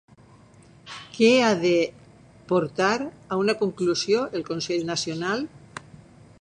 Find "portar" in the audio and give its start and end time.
2.53-2.89